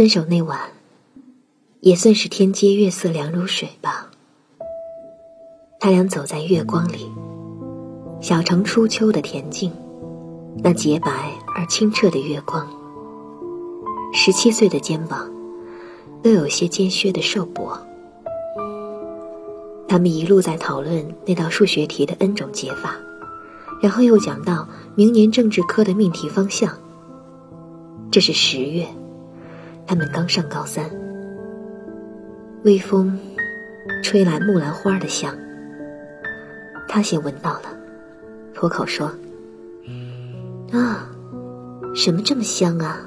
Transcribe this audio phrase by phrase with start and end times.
[0.00, 0.58] 分手那晚，
[1.80, 4.10] 也算是天阶月色凉如水吧。
[5.78, 7.12] 他俩走在月光里，
[8.18, 9.70] 小城初秋的恬静，
[10.64, 12.66] 那洁白而清澈的月光。
[14.14, 15.30] 十七岁的肩膀，
[16.22, 17.78] 都有些尖削的瘦薄。
[19.86, 22.96] 他们一路在讨论那道数学题的 n 种解法，
[23.82, 26.74] 然后又讲到明年政治科的命题方向。
[28.10, 28.86] 这是十月，
[29.90, 30.88] 他们刚上高三。
[32.62, 33.18] 微风
[34.04, 35.36] 吹来木兰花的香，
[36.86, 37.76] 他先闻到了，
[38.54, 39.10] 脱口说
[40.70, 41.10] ：“啊，
[41.92, 43.00] 什么这么香啊？”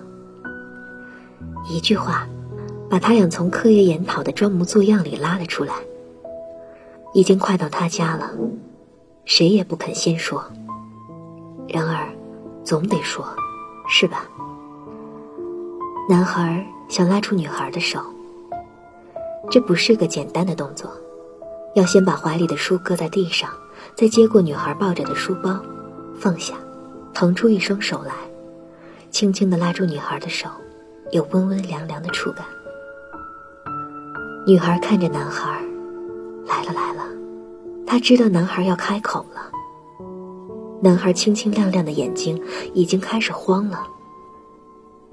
[1.71, 2.27] 一句话，
[2.89, 5.75] 把他俩从课业研讨的装模作样里拉了出来。
[7.13, 8.33] 已经快到他家了，
[9.23, 10.43] 谁也不肯先说。
[11.69, 12.09] 然而，
[12.65, 13.25] 总得说，
[13.87, 14.25] 是吧？
[16.09, 17.97] 男孩想拉出女孩的手，
[19.49, 20.91] 这不是个简单的动作，
[21.75, 23.49] 要先把怀里的书搁在地上，
[23.95, 25.57] 再接过女孩抱着的书包，
[26.19, 26.55] 放下，
[27.13, 28.13] 腾出一双手来，
[29.11, 30.49] 轻轻地拉住女孩的手，
[31.11, 32.45] 有温温凉凉的触感。
[34.45, 35.57] 女孩看着男孩。
[36.45, 37.05] 来了来了，
[37.87, 39.49] 他知道男孩要开口了。
[40.81, 42.39] 男孩清清亮亮的眼睛
[42.73, 43.87] 已经开始慌了。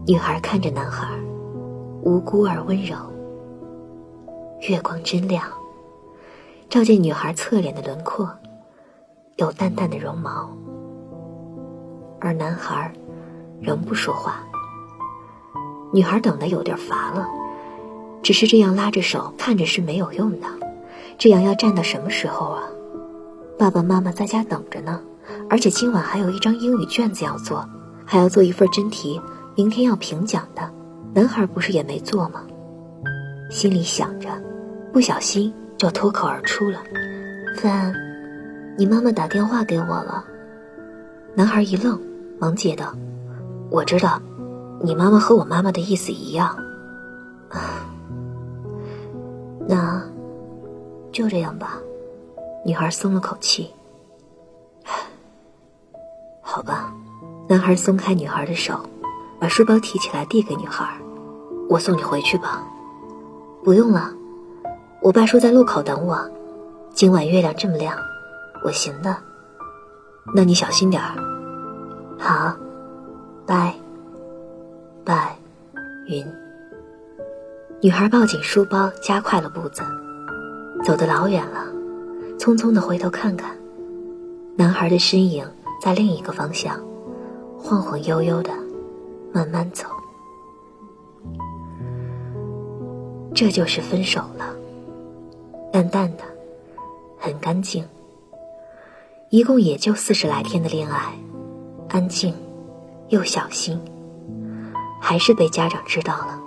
[0.06, 1.06] 女孩看着男孩，
[2.03, 2.97] 无辜而温柔。
[4.69, 5.45] 月光真亮，
[6.70, 8.29] 照见女孩侧脸的轮廓，
[9.37, 10.51] 有淡淡的绒毛。
[12.19, 12.91] 而男孩
[13.61, 14.42] 仍不说话。
[15.92, 17.27] 女孩等得有点乏了，
[18.23, 20.47] 只是这样拉着手看着是没有用的。
[21.19, 22.62] 这样要站到什么时候啊？
[23.59, 25.01] 爸爸妈妈在家等着呢，
[25.51, 27.69] 而且今晚还有一张英语卷子要做，
[28.07, 29.20] 还要做一份真题，
[29.56, 30.62] 明天要评奖的。
[31.12, 32.43] 男孩不是也没做吗？
[33.51, 34.29] 心里想着，
[34.92, 36.81] 不小心就脱口而出了
[37.59, 37.92] ：“范，
[38.79, 40.24] 你妈妈打电话给我了。”
[41.35, 42.01] 男孩一愣，
[42.39, 42.95] 忙接道
[43.70, 44.20] ：“我知道，
[44.83, 46.57] 你妈妈和我妈妈的意思一样。
[49.67, 50.01] 那。”
[51.13, 51.77] 就这样吧，
[52.64, 53.69] 女孩松了口气。
[56.41, 56.95] 好吧，
[57.48, 58.80] 男孩松开女孩的手，
[59.40, 60.86] 把书包提起来递给女孩
[61.67, 62.62] ：“我送你回去吧。
[63.64, 64.12] ”“不用了，
[65.01, 66.18] 我爸说在路口等我。
[66.92, 67.96] 今晚月亮这么亮，
[68.62, 69.17] 我行的。
[70.34, 71.14] 那你小心点儿。
[72.20, 72.55] ”“好，
[73.46, 73.74] 拜
[75.05, 75.34] 拜，
[76.06, 76.27] 云。”
[77.80, 79.83] 女孩抱紧书包，加快了步子。
[80.84, 81.64] 走得老远了，
[82.39, 83.56] 匆匆的回头看看，
[84.55, 85.46] 男孩的身影
[85.80, 86.79] 在另一个方向，
[87.58, 88.50] 晃晃悠悠的，
[89.33, 89.86] 慢慢走。
[93.35, 94.55] 这就是分手了，
[95.73, 96.24] 淡淡的，
[97.18, 97.85] 很干净。
[99.30, 101.13] 一共也就四十来天的恋爱，
[101.89, 102.35] 安静，
[103.08, 103.80] 又小心，
[105.01, 106.39] 还是被家长知道了，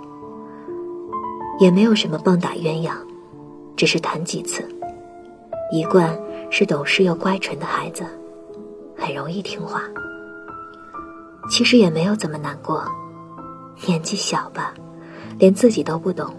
[1.58, 2.92] 也没有什么棒打鸳鸯。
[3.76, 4.62] 只是谈几次，
[5.72, 6.16] 一贯
[6.50, 8.04] 是懂事又乖纯的孩子，
[8.96, 9.82] 很容易听话。
[11.48, 12.84] 其实也没有怎么难过，
[13.86, 14.74] 年纪小吧，
[15.38, 16.34] 连自己都不懂，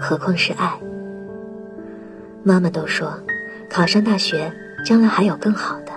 [0.00, 0.78] 何况是爱。
[2.42, 3.12] 妈妈都说，
[3.70, 4.52] 考上大学，
[4.84, 5.92] 将来还有更好的。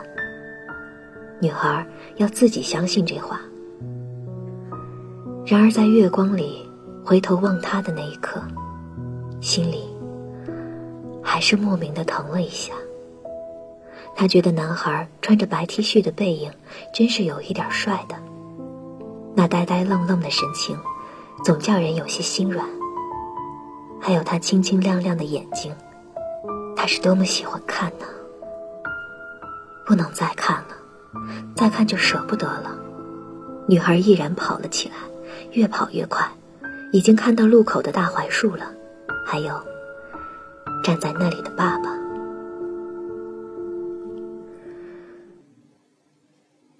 [1.39, 1.85] 女孩
[2.17, 3.39] 要自己相信这话。
[5.45, 6.69] 然而在月光里
[7.03, 8.41] 回头望他的那一刻，
[9.39, 9.89] 心里。
[11.23, 12.73] 还是莫名的疼了一下。
[14.15, 16.51] 他觉得男孩穿着白 T 恤的背影，
[16.93, 18.15] 真是有一点帅的。
[19.35, 20.77] 那呆呆愣愣的神情，
[21.43, 22.67] 总叫人有些心软。
[23.99, 25.75] 还有他清清亮亮的眼睛，
[26.75, 28.05] 他是多么喜欢看呢！
[29.85, 30.75] 不能再看了，
[31.55, 32.77] 再看就舍不得了。
[33.67, 34.95] 女孩毅然跑了起来，
[35.51, 36.27] 越跑越快，
[36.91, 38.65] 已经看到路口的大槐树了，
[39.25, 39.61] 还有。
[40.83, 41.95] 站在那里的爸爸，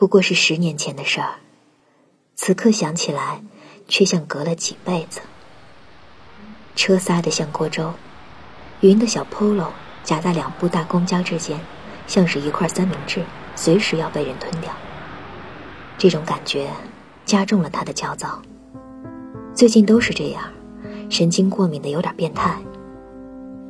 [0.02, 1.36] 不过是十年前的事儿，
[2.34, 3.44] 此刻想起来，
[3.88, 5.22] 却像隔了几辈子。
[6.76, 7.94] 车塞得像锅粥，
[8.80, 9.68] 云的小 polo
[10.04, 11.60] 夹在两部大公交之间，
[12.08, 13.24] 像是一块三明治，
[13.56, 14.74] 随时要被人吞掉。
[16.00, 16.68] 这种感觉
[17.24, 18.42] 加重了他的焦躁。
[19.54, 20.42] 最近都是这样，
[21.12, 22.60] 神经过敏的有点变态。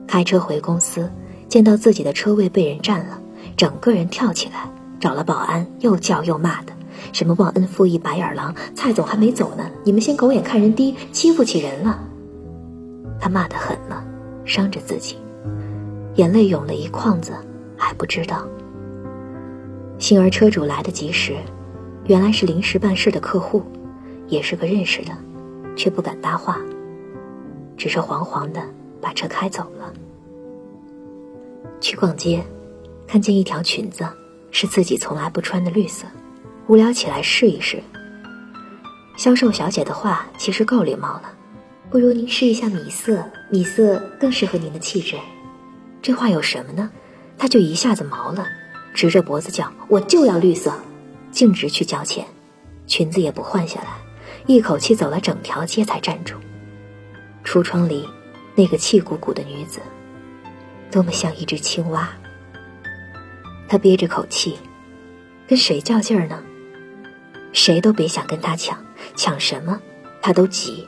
[0.07, 1.12] 开车回公司，
[1.50, 3.22] 见到自己的车位被人占了，
[3.57, 6.71] 整个人跳起来，找了保安，又叫又骂的，
[7.12, 12.00] 什么忘恩负义、白眼狼，蔡总还没走呢，你们先狗眼看人低，欺负起人了。
[13.19, 14.06] 他骂得狠了，
[14.45, 15.18] 伤着自己，
[16.15, 17.33] 眼泪涌了一筐子，
[17.75, 18.48] 还不知道。
[19.98, 21.36] 幸而车主来得及时，
[22.06, 23.63] 原来是临时办事的客户，
[24.27, 25.12] 也是个认识的，
[25.75, 26.59] 却不敢搭话，
[27.75, 28.62] 只是惶惶的
[29.01, 29.92] 把车开走了。
[31.80, 32.44] 去逛街，
[33.07, 34.07] 看见一条裙子。
[34.51, 36.06] 是自己从来不穿的绿色，
[36.68, 37.81] 无聊起来试一试。
[39.18, 41.33] 销售小姐的话其实够礼貌了，
[41.89, 45.15] 不如您试一下米色，米色更适合您的气质。
[46.01, 46.89] 这话有什么呢？
[47.38, 48.45] 他就一下子毛了，
[48.94, 50.74] 直着脖子叫：“我就要绿色！”
[51.31, 52.25] 径直去交钱，
[52.88, 53.98] 裙子也不换下来，
[54.48, 56.36] 一口气走了整条街才站住。
[57.44, 58.07] 橱窗里
[58.56, 59.80] 那个气鼓鼓的女子，
[60.92, 62.09] 多么像一只青蛙。
[63.71, 64.59] 他憋着口气，
[65.47, 66.44] 跟谁较劲儿呢？
[67.53, 68.77] 谁都别想跟他抢，
[69.15, 69.79] 抢什么？
[70.21, 70.85] 他都急。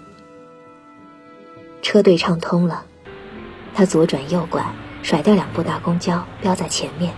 [1.81, 2.83] 车队畅通了，
[3.74, 4.62] 他左转右拐，
[5.01, 7.13] 甩掉两部大公交，飙在前面。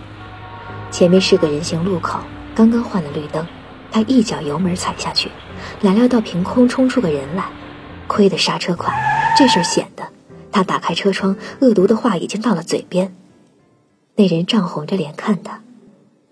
[0.92, 2.20] 前面是个人行路口，
[2.54, 3.44] 刚刚换了绿灯，
[3.90, 5.32] 他一脚油门踩下去，
[5.80, 7.50] 哪料到凭空冲出个人来，
[8.06, 8.94] 亏得刹车快，
[9.36, 10.06] 这事儿显得
[10.52, 13.12] 他打开车窗，恶毒的话已经到了嘴边。
[14.18, 15.62] 那人涨红着脸看他，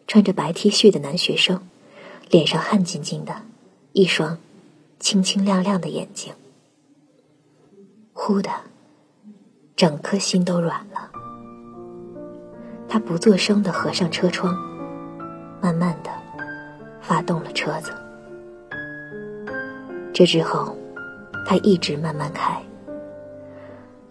[0.07, 1.61] 穿着白 T 恤的男学生，
[2.31, 3.35] 脸上汗津津的，
[3.93, 4.39] 一双
[4.99, 6.33] 清清亮亮的眼睛。
[8.15, 8.51] 忽的，
[9.77, 11.11] 整颗心都软了。
[12.89, 14.57] 他不作声的合上车窗，
[15.61, 16.11] 慢慢的
[17.03, 17.93] 发动了车子。
[20.15, 20.75] 这之后，
[21.45, 22.59] 他一直慢慢开，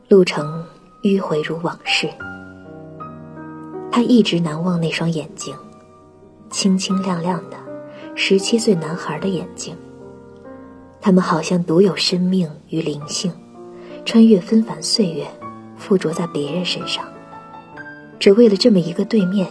[0.10, 0.64] 路程
[1.02, 2.08] 迂回如往事。
[3.96, 5.56] 他一直难忘那双眼睛，
[6.50, 7.58] 清清亮亮的，
[8.16, 9.78] 十七岁男孩的眼睛。
[11.00, 13.32] 他们好像独有生命与灵性，
[14.04, 15.28] 穿越纷繁岁月，
[15.78, 17.06] 附着在别人身上，
[18.18, 19.48] 只为了这么一个对面，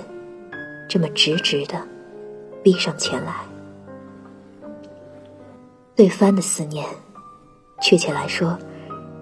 [0.88, 1.80] 这么直直的，
[2.64, 3.36] 逼上前来。
[5.94, 6.84] 对帆的思念，
[7.80, 8.58] 确切来说，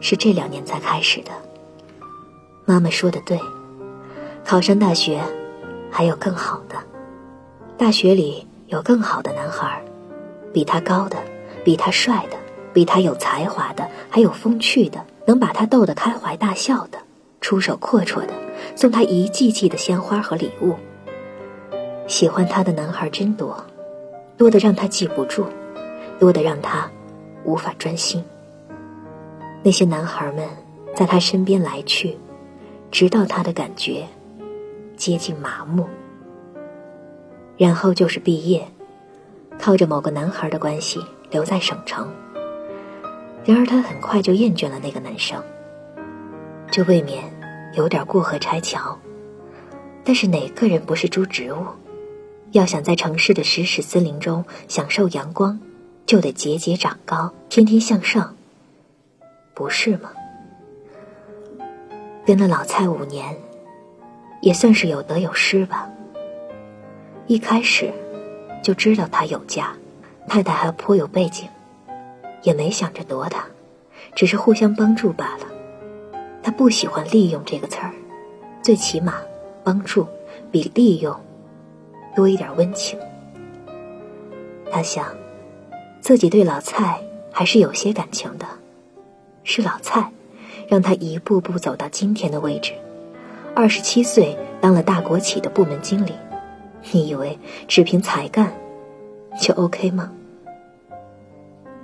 [0.01, 1.33] 是这两年才开始的。
[2.65, 3.39] 妈妈说的对。
[4.45, 5.21] 考上大学，
[5.91, 6.77] 还有更好的。
[7.77, 9.81] 大学里有更好的男孩，
[10.53, 11.17] 比他高的，
[11.65, 12.37] 比他帅的，
[12.73, 16.99] 比他有才华的，还有风趣的，能把他逗得开怀大笑的，
[17.41, 18.35] 出手阔绰的，
[18.75, 20.75] 送他一季季的鲜花和礼物。
[22.09, 23.57] 喜欢他的男孩真多，
[24.37, 25.45] 多的让他记不住，
[26.19, 26.91] 多的让他
[27.45, 28.23] 无法专心。
[29.63, 30.45] 那些男孩们
[30.95, 32.19] 在他身边来去，
[32.91, 34.05] 直到他的感觉。
[35.01, 35.89] 接近麻木，
[37.57, 38.69] 然后就是毕业，
[39.59, 42.07] 靠着某个男孩的关系留在省城。
[43.43, 45.43] 然而他很快就厌倦了那个男生，
[46.71, 47.25] 这未免
[47.73, 48.99] 有点过河拆桥。
[50.05, 51.65] 但是哪个人不是株植物？
[52.51, 55.59] 要想在城市的石屎森林中享受阳光，
[56.05, 58.37] 就得节节长高，天天向上，
[59.55, 60.11] 不是吗？
[62.27, 63.35] 跟了老蔡五年。
[64.41, 65.91] 也算是有得有失吧。
[67.27, 67.93] 一开始
[68.63, 69.73] 就知道他有家，
[70.27, 71.49] 太太还颇有背景，
[72.43, 73.45] 也没想着夺他，
[74.15, 75.47] 只是互相帮助罢了。
[76.43, 77.93] 他不喜欢“利用”这个词儿，
[78.63, 79.17] 最起码
[79.63, 80.07] 帮助
[80.51, 81.15] 比利用
[82.17, 82.99] 多一点温情。
[84.73, 85.07] 他想，
[86.01, 88.47] 自己对老蔡还是有些感情的，
[89.45, 90.11] 是老蔡
[90.67, 92.73] 让他一步步走到今天的位置。
[93.61, 96.15] 二十七岁当了大国企的部门经理，
[96.93, 97.39] 你以为
[97.69, 98.51] 只凭才干
[99.39, 100.11] 就 OK 吗？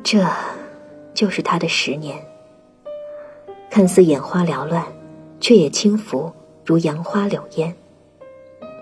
[0.02, 0.26] 这，
[1.12, 2.16] 就是他的十年。
[3.68, 4.83] 看似眼花缭乱，
[5.38, 6.33] 却也轻浮
[6.64, 7.76] 如杨花柳烟，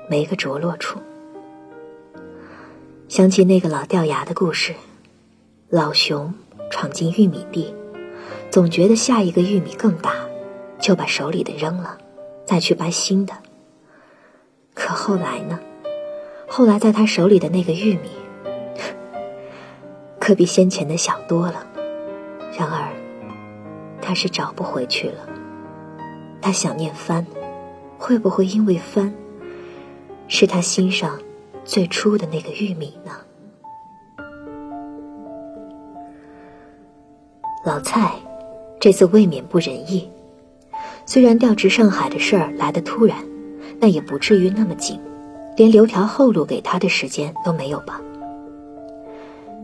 [0.08, 1.00] 没个着落处。
[3.08, 4.72] 想起那个老掉牙的故事，
[5.68, 6.32] 老熊
[6.70, 7.74] 闯进玉米地，
[8.52, 10.12] 总觉得下一个玉米更大，
[10.78, 11.98] 就把手里的扔了。
[12.44, 13.34] 再去掰新的。
[14.74, 15.58] 可后来呢？
[16.46, 18.10] 后来在他手里的那个玉米，
[20.20, 21.66] 可比先前的小多了。
[22.56, 22.92] 然而，
[24.00, 25.28] 他是找不回去了。
[26.40, 27.26] 他想念帆，
[27.98, 29.12] 会不会因为帆
[30.28, 31.18] 是他心上
[31.64, 33.12] 最初的那个玉米呢？
[37.64, 38.12] 老蔡，
[38.78, 40.08] 这次未免不仁义。
[41.06, 43.16] 虽然调职上海的事儿来得突然，
[43.80, 44.99] 但也不至于那么紧，
[45.56, 48.00] 连留条后路给他的时间都没有吧。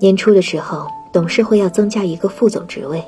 [0.01, 3.03] 年初的时候，董事会要增加一个副总职位，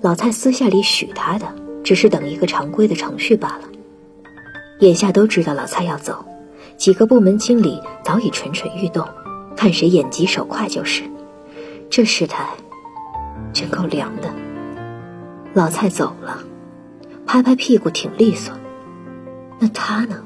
[0.00, 1.46] 老蔡私下里许他的，
[1.82, 3.62] 只是等一个常规的程序罢了。
[4.80, 6.24] 眼下都知道老蔡要走，
[6.76, 9.06] 几个部门经理早已蠢蠢欲动，
[9.56, 11.02] 看谁眼疾手快就是。
[11.88, 12.48] 这事态
[13.52, 14.28] 真够凉的。
[15.52, 16.38] 老蔡走了，
[17.26, 18.54] 拍拍屁股挺利索。
[19.58, 20.22] 那他呢？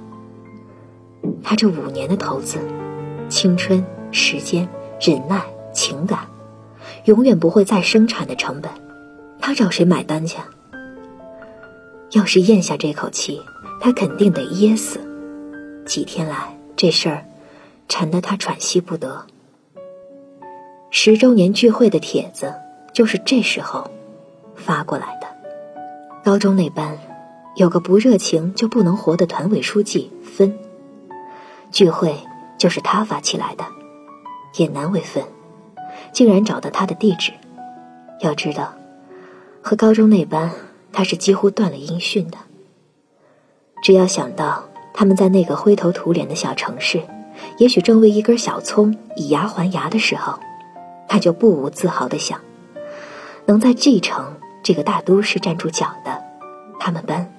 [1.42, 2.58] 他这五年的投资，
[3.28, 4.68] 青春、时间、
[5.00, 6.20] 忍耐、情感，
[7.04, 8.70] 永远不会再生产的成本，
[9.40, 10.38] 他找谁买单去？
[12.12, 13.40] 要是咽下这口气，
[13.80, 15.00] 他肯定得噎死。
[15.84, 17.24] 几天来这事儿，
[17.88, 19.26] 缠得他喘息不得。
[20.90, 22.54] 十周年聚会的帖子
[22.94, 23.90] 就是这时候
[24.56, 25.17] 发过来。
[26.28, 26.99] 高中那班
[27.56, 30.58] 有个不热情就不能活的团委书记分。
[31.73, 32.14] 聚会
[32.58, 33.64] 就是他发起来的，
[34.56, 35.25] 也难为分，
[36.12, 37.32] 竟然找到他的地址。
[38.20, 38.75] 要知道，
[39.62, 40.50] 和高中那班
[40.92, 42.37] 他是几乎断了音讯的。
[43.82, 47.00] 只要想到他们在那个灰头土脸的小城市，
[47.56, 50.38] 也许正为一根小葱以牙还牙的时候，
[51.08, 52.38] 他就不无自豪的想：
[53.47, 56.22] 能在 G 城这个大都市站住脚的，
[56.78, 57.32] 他们班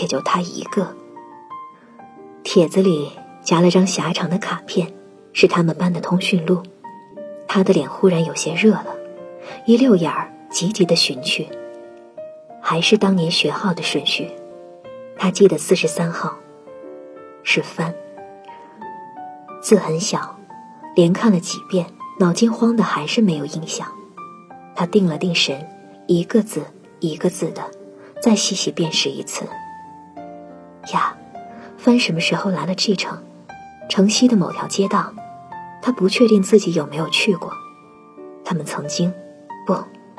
[0.00, 0.94] 也就他一个。
[2.42, 3.12] 帖子里。
[3.44, 4.94] 夹了张狭长的卡片，
[5.32, 6.62] 是他们班的通讯录。
[7.48, 8.94] 他的脸忽然有些热了，
[9.66, 11.48] 一溜眼儿急急的寻去，
[12.60, 14.30] 还是当年学号的顺序。
[15.18, 16.36] 他记得四十三号，
[17.42, 17.92] 是帆。
[19.60, 20.38] 字很小，
[20.94, 21.84] 连看了几遍，
[22.20, 23.88] 脑筋慌的还是没有印象。
[24.76, 25.68] 他定了定神，
[26.06, 26.62] 一个字
[27.00, 27.62] 一个字的，
[28.20, 29.44] 再细细辨识一次。
[30.92, 31.16] 呀，
[31.78, 33.18] 帆什么时候来了这城？
[33.88, 35.12] 城西的某条街道，
[35.80, 37.52] 他不确定自己有没有去过。
[38.44, 39.12] 他们曾经，
[39.66, 39.76] 不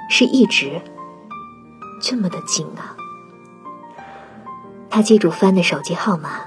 [0.09, 0.81] 是一直
[2.01, 2.95] 这么的近啊。
[4.89, 6.41] 他记住帆的手机号码，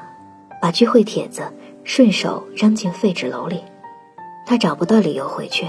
[0.63, 1.43] 把聚会帖子
[1.83, 3.63] 顺手扔进废纸篓里。
[4.47, 5.67] 他找不到理由回去，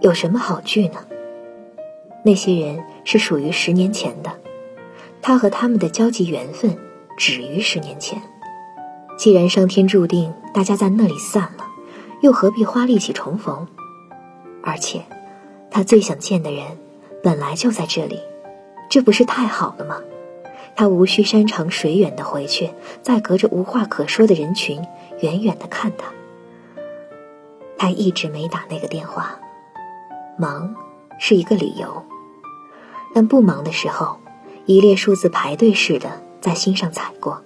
[0.00, 1.00] 有什么好聚呢？
[2.26, 4.32] 那些人是属于十年前的，
[5.22, 6.76] 他和他们的交集缘分
[7.16, 8.20] 止于十年前。
[9.16, 11.64] 既然上天注定大家在那里散了，
[12.22, 13.68] 又何必花力气重逢？
[14.60, 15.04] 而且，
[15.70, 16.64] 他最想见的人
[17.22, 18.18] 本来就在这里，
[18.90, 20.00] 这不是太好了吗？
[20.74, 22.70] 他无需山长水远的回去，
[23.02, 24.84] 再隔着无话可说的人群
[25.20, 26.06] 远远的看他。
[27.78, 29.38] 他一直没打那个电话，
[30.36, 30.74] 忙
[31.20, 32.04] 是一个理由，
[33.16, 34.20] 但不忙的时候，
[34.66, 37.42] 一列数字排队似的在心上踩过。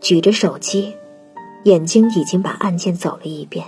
[0.00, 0.96] 举着手机，
[1.62, 3.64] 眼睛已经把按键走了一遍，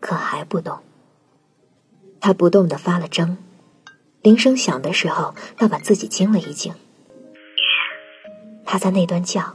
[0.00, 0.78] 可还不动。
[2.18, 3.36] 他不动的发了怔，
[4.22, 6.72] 铃声响的时候，他把自己惊了一惊。
[8.64, 9.54] 他在那端叫，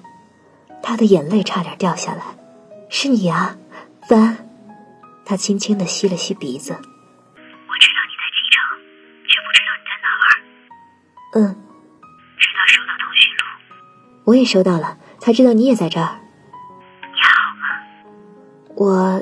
[0.84, 2.38] 他的眼泪差点掉下来。
[2.88, 3.58] 是你啊，
[4.08, 4.48] 帆。
[5.26, 6.78] 他轻轻的吸了吸鼻子。
[11.36, 11.56] 嗯。
[12.38, 13.44] 直到收到通讯录。
[14.26, 14.98] 我也收到了。
[15.20, 16.20] 才知道你也在这儿。
[17.02, 17.66] 你好吗？
[18.76, 19.22] 我，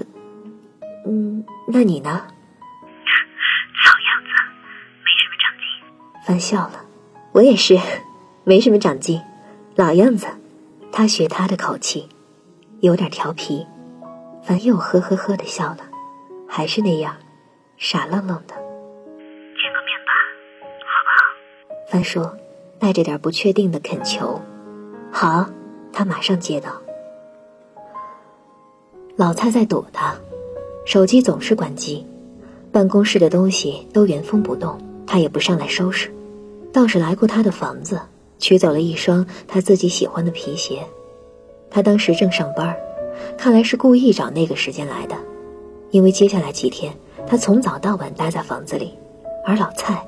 [1.08, 2.10] 嗯，那你呢？
[3.86, 4.32] 老样子，
[5.05, 6.25] 没什么长进。
[6.25, 6.86] 范笑了，
[7.32, 7.79] 我也是，
[8.43, 9.22] 没什么长进，
[9.75, 10.27] 老样子。
[10.91, 12.10] 他学他的口气，
[12.82, 13.65] 有点调皮。
[14.43, 15.77] 凡又呵呵呵的笑了，
[16.50, 17.15] 还是那样，
[17.77, 18.55] 傻愣愣的。
[21.93, 22.01] 他？
[22.03, 22.35] 说，
[22.79, 24.41] 带着点不确定的恳求。
[25.12, 25.50] 好。
[25.95, 26.71] 他马上接到，
[29.15, 30.15] 老蔡在躲他，
[30.85, 32.03] 手机总是关机，
[32.71, 36.12] 办公室的东西都原封不动，他也不上来收拾，
[36.73, 38.01] 倒是来过他的房子，
[38.39, 40.79] 取走了一双他自己喜欢的皮鞋。
[41.69, 42.75] 他当时正上班，
[43.38, 45.15] 看来是故意找那个时间来的，
[45.91, 46.91] 因为接下来几天
[47.27, 48.95] 他从早到晚待在房子里，
[49.45, 50.03] 而老蔡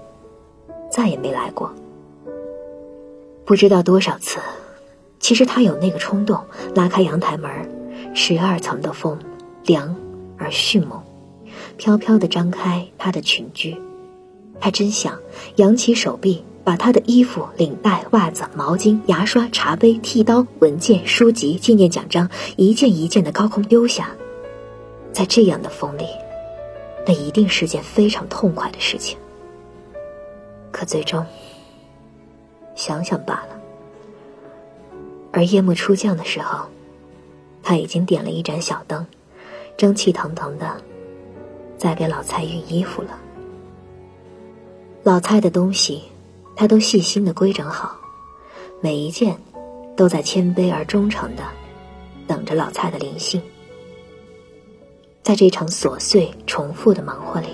[0.95, 1.73] 再也没来过，
[3.43, 4.39] 不知道多少次。
[5.19, 6.39] 其实他有那个冲动，
[6.73, 7.51] 拉开阳台门，
[8.15, 9.19] 十二层的风，
[9.65, 9.93] 凉
[10.37, 11.03] 而迅猛，
[11.75, 13.77] 飘飘地张开他的裙裾。
[14.61, 15.19] 他真想
[15.57, 24.11] 扬起手臂，把他的衣服、领带、袜子、毛巾、牙刷、茶杯、剃刀、文件、书籍、纪念奖章一件一件的高空丢下。
[25.11, 26.05] 在这样的风里，
[27.05, 29.17] 那一定是件非常痛快的事情。
[30.75, 31.25] 可最终，
[32.75, 33.57] 想想罢了。
[35.31, 36.65] 而夜幕初降的时候，
[37.63, 39.07] 他已经点了一盏小灯，
[39.77, 40.75] 蒸汽腾腾的，
[41.77, 43.17] 在给老蔡熨衣服了。
[45.01, 46.03] 老蔡的东西，
[46.57, 47.97] 他都细心的规整好，
[48.81, 49.39] 每一件
[49.95, 51.43] 都在谦卑而忠诚的
[52.27, 53.41] 等着老蔡的灵性。
[55.23, 57.47] 在这场琐碎重复的忙活里，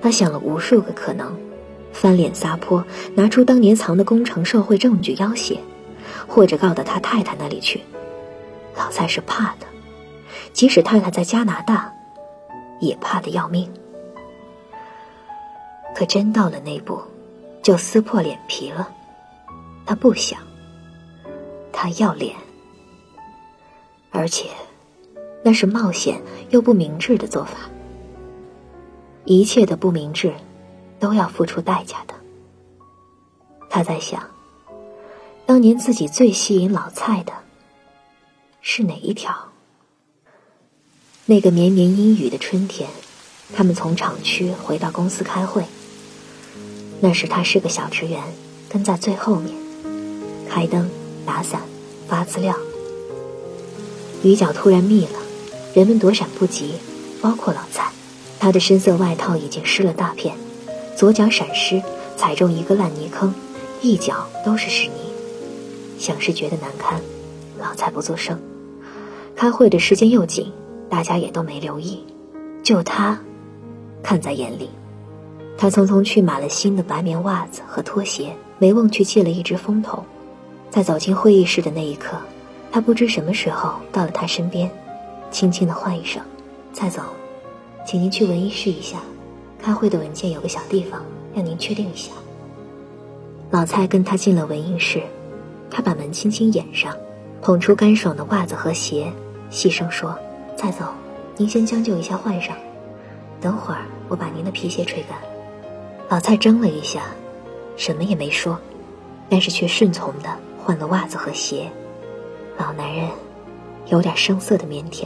[0.00, 1.36] 他想了无数个可能：
[1.96, 2.84] 翻脸撒泼，
[3.14, 5.58] 拿出当年藏的工程受贿证据要挟，
[6.28, 7.80] 或者告到他太太那里去。
[8.76, 9.66] 老蔡是怕的，
[10.52, 11.90] 即使太太在加拿大，
[12.80, 13.68] 也怕的要命。
[15.94, 17.00] 可真到了那步，
[17.62, 18.86] 就撕破脸皮了。
[19.86, 20.38] 他不想，
[21.72, 22.36] 他要脸，
[24.10, 24.50] 而且
[25.42, 27.56] 那是冒险又不明智的做法。
[29.24, 30.32] 一切的不明智，
[31.06, 32.14] 都要付出代价的。
[33.70, 34.28] 他在想，
[35.46, 37.32] 当年自己最吸引老蔡的，
[38.60, 39.32] 是哪一条？
[41.26, 42.90] 那个绵绵阴雨的春天，
[43.54, 45.64] 他们从厂区回到公司开会。
[46.98, 48.20] 那时他是个小职员，
[48.68, 49.54] 跟在最后面，
[50.48, 50.90] 开灯、
[51.24, 51.60] 打伞、
[52.08, 52.56] 发资料。
[54.24, 55.20] 雨脚突然密了，
[55.72, 56.72] 人们躲闪不及，
[57.22, 57.92] 包括老蔡。
[58.40, 60.36] 他的深色外套已经湿了大片，
[60.96, 61.82] 左脚闪失，
[62.16, 63.34] 踩中一个烂泥坑，
[63.82, 65.12] 一脚都是屎泥，
[65.98, 66.98] 想是觉得难堪。
[67.60, 68.40] 老蔡不作声。
[69.36, 70.50] 开会的时间又紧，
[70.88, 72.02] 大家也都没留意，
[72.62, 73.20] 就他
[74.02, 74.70] 看在眼里。
[75.58, 80.02] 他匆匆去买了新的白棉袜子和拖鞋，没忘去借了一只风筒。
[80.70, 82.16] 在走进会议室的那一刻，
[82.72, 84.70] 他不知什么时候到了他身边，
[85.30, 86.22] 轻轻的唤一声
[86.72, 87.04] ：“蔡总，
[87.86, 88.98] 请您去文艺室一下，
[89.62, 91.02] 开会的文件有个小地方
[91.34, 92.12] 让您确定一下。”
[93.50, 95.02] 老蔡跟他进了文印室，
[95.70, 96.94] 他把门轻轻掩上，
[97.40, 99.12] 捧出干爽的袜子和鞋，
[99.50, 100.18] 细声说
[100.56, 100.86] ：“蔡总，
[101.36, 102.56] 您先将就一下换上，
[103.40, 105.16] 等会儿我把您的皮鞋吹干。”
[106.08, 107.02] 老蔡怔了一下，
[107.76, 108.58] 什么也没说，
[109.28, 110.28] 但是却顺从的
[110.62, 111.70] 换了袜子和鞋。
[112.58, 113.08] 老男人
[113.88, 115.04] 有点生涩的腼腆。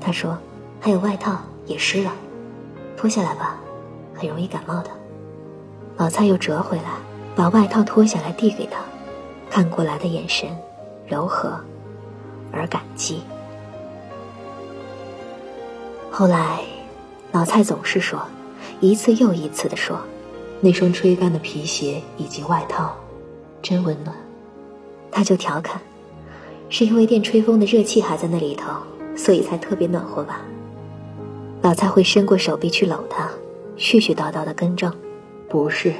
[0.00, 0.38] 他说
[0.80, 2.12] ：“还有外套也湿了，
[2.96, 3.58] 脱下来吧，
[4.14, 4.90] 很容易感冒的。”
[5.98, 6.94] 老蔡又折回来，
[7.34, 8.80] 把外套脱下来递给他，
[9.50, 10.48] 看过来的眼神
[11.06, 11.58] 柔和
[12.52, 13.22] 而感激。
[16.10, 16.60] 后来，
[17.30, 18.20] 老蔡总是说。
[18.80, 19.96] 一次又一次地说
[20.60, 22.96] ：“那双吹干的皮鞋以及外套，
[23.62, 24.12] 真温暖。”
[25.08, 25.80] 他就调侃
[26.68, 28.72] ：“是因为电吹风的热气还在那里头，
[29.16, 30.40] 所以才特别暖和吧？”
[31.62, 33.30] 老蔡会伸过手臂去搂他，
[33.78, 34.92] 絮絮叨叨的更正
[35.48, 35.94] ：“不是，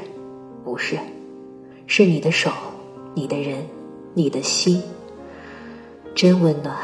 [0.65, 0.99] 不是，
[1.87, 2.51] 是你的手，
[3.15, 3.65] 你的人，
[4.13, 4.83] 你的心，
[6.17, 6.77] 真温暖，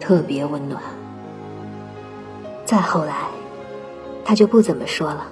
[0.00, 0.82] 特别温暖。”
[2.64, 3.28] 再后来。
[4.26, 5.26] 他就不怎么说了，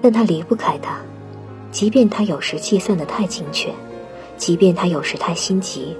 [0.00, 1.00] 但他离不开他，
[1.72, 3.74] 即便他有时计算的太精确，
[4.36, 5.96] 即便他有时太心急，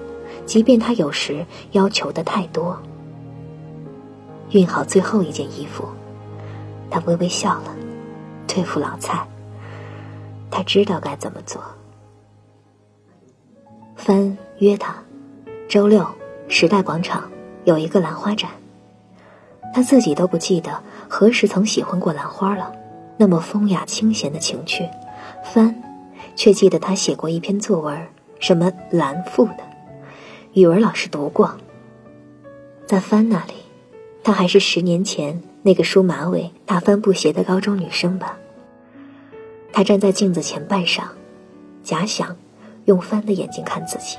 [0.46, 2.80] 即便他有时要求的太多。
[4.54, 5.84] 熨好最后一件衣服，
[6.88, 7.74] 他微微笑了，
[8.46, 9.26] 对付老蔡，
[10.48, 11.60] 他知道该怎么做。
[13.96, 14.94] 帆约他，
[15.68, 16.06] 周六
[16.46, 17.28] 时代广场
[17.64, 18.48] 有一个兰花展。
[19.74, 22.72] 他自己都不记得何时曾喜欢过兰花了，
[23.16, 24.88] 那么风雅清闲的情趣，
[25.42, 25.74] 帆，
[26.36, 28.06] 却记得他写过一篇作文，
[28.38, 29.64] 什么兰赋的，
[30.52, 31.56] 语文老师读过。
[32.86, 33.54] 在帆那里，
[34.24, 38.36] 她还是十年前那个梳马尾、大帆布鞋的高中女生吧。
[39.72, 41.04] 她站在镜子前半晌，
[41.84, 42.36] 假想
[42.86, 44.18] 用帆的眼睛看自己，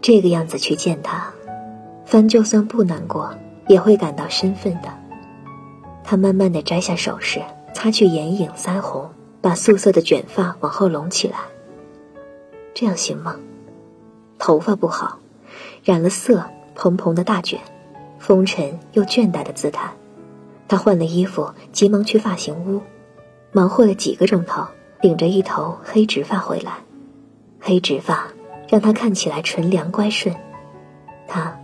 [0.00, 1.32] 这个样子去见他，
[2.04, 3.34] 帆就算不难过。
[3.68, 4.92] 也会感到身份的。
[6.02, 7.40] 他慢慢的摘下首饰，
[7.72, 9.08] 擦去眼影腮红，
[9.40, 11.38] 把素色的卷发往后拢起来。
[12.74, 13.36] 这样行吗？
[14.36, 15.20] 头发不好，
[15.84, 17.60] 染了色，蓬蓬的大卷，
[18.22, 19.90] 风尘又倦怠的姿态。
[20.68, 22.80] 他换了衣服，急忙去发型屋，
[23.50, 24.64] 忙活了几个钟头，
[25.00, 26.78] 顶着一头黑直发回来。
[27.60, 28.28] 黑直发
[28.68, 30.34] 让他看起来纯良乖顺。
[31.26, 31.58] 他。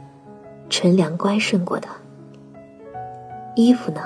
[0.71, 1.89] 纯良乖顺过的
[3.57, 4.03] 衣服呢？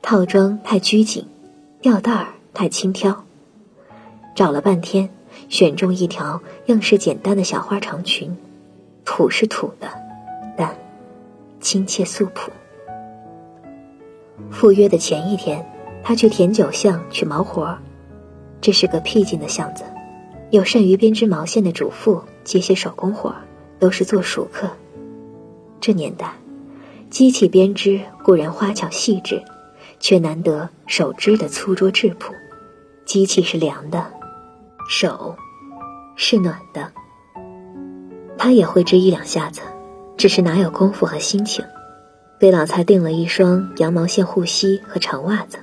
[0.00, 1.28] 套装太拘谨，
[1.82, 3.14] 吊带儿太轻佻。
[4.34, 5.10] 找了半天，
[5.50, 8.34] 选中一条样式简单的小花长裙，
[9.04, 9.86] 土是土的，
[10.56, 10.74] 但
[11.64, 12.52] 亲切素朴。
[14.50, 15.66] 赴约的前一天，
[16.02, 17.78] 他去田九巷取毛活儿，
[18.60, 19.82] 这是个僻静的巷子，
[20.50, 23.34] 有善于编织毛线的主妇接些手工活，
[23.78, 24.68] 都是做熟客。
[25.80, 26.34] 这年代，
[27.08, 29.42] 机器编织固然花巧细致，
[29.98, 32.34] 却难得手织的粗拙质朴。
[33.06, 34.12] 机器是凉的，
[34.86, 35.34] 手
[36.14, 36.92] 是暖的。
[38.36, 39.62] 他也会织一两下子，
[40.16, 41.64] 只是哪有功夫和心情。
[42.38, 45.58] 给老蔡订了一双羊毛线护膝和长袜子，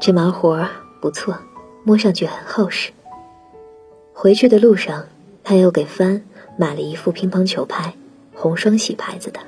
[0.00, 0.66] 这毛活
[1.00, 1.36] 不错，
[1.84, 2.90] 摸上去很厚实。
[4.14, 5.04] 回去的路上，
[5.44, 6.22] 他又给帆
[6.56, 7.92] 买了一副乒乓球拍，
[8.34, 9.40] 红双喜牌子的。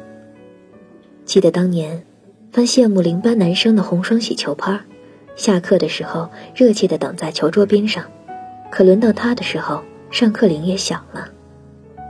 [1.24, 2.04] 记得当年，
[2.50, 4.80] 帆羡慕邻班男生的红双喜球拍，
[5.37, 8.04] 下课的时候热切地等在球桌边上。
[8.70, 11.28] 可轮到他的时候，上课铃也响了，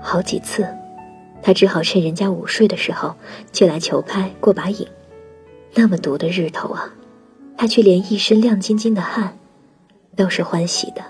[0.00, 0.66] 好几次，
[1.42, 3.16] 他只好趁人家午睡的时候
[3.50, 4.86] 借来球拍过把瘾。
[5.74, 6.94] 那么毒的日头啊，
[7.56, 9.36] 他却连一身亮晶晶的汗，
[10.14, 11.02] 都是欢喜的。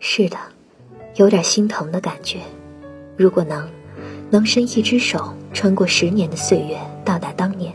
[0.00, 0.36] 是的，
[1.16, 2.38] 有点心疼的感觉。
[3.16, 3.68] 如果能，
[4.30, 7.72] 能伸一只手穿过十年的岁月到达当年，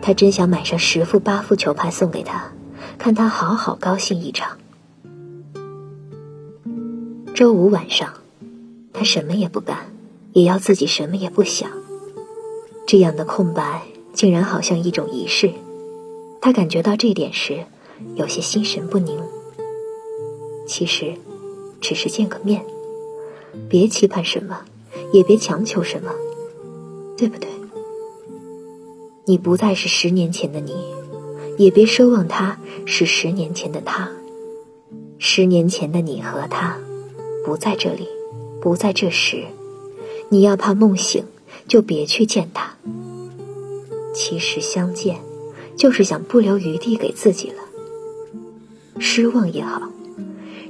[0.00, 2.52] 他真想买上十副八副球拍送给他，
[2.98, 4.56] 看他好好高兴一场。
[7.34, 8.12] 周五晚上，
[8.92, 9.78] 他什么也不干，
[10.32, 11.70] 也要自己什么也不想。
[12.86, 15.52] 这样的空白竟然好像一种仪式。
[16.40, 17.64] 他感觉到这点时，
[18.14, 19.18] 有些心神不宁。
[20.66, 21.14] 其实。
[21.80, 22.60] 只是见个面，
[23.68, 24.62] 别期盼什么，
[25.12, 26.10] 也别强求什么，
[27.16, 27.48] 对不对？
[29.26, 30.74] 你不再是十年前的你，
[31.56, 34.10] 也别奢望他是十年前的他。
[35.18, 36.76] 十年前的你和他，
[37.44, 38.08] 不在这里，
[38.60, 39.44] 不在这时。
[40.30, 41.24] 你要怕梦醒，
[41.66, 42.76] 就别去见他。
[44.14, 45.20] 其实相见，
[45.76, 47.62] 就是想不留余地给自己了。
[48.98, 49.82] 失望也好。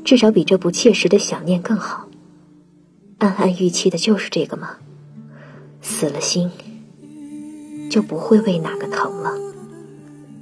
[0.04, 2.08] 至少比这不切实的想念更好。
[3.18, 4.76] 暗暗预期的就是这个吗？
[5.82, 6.50] 死了心，
[7.90, 9.34] 就不会为哪个疼了。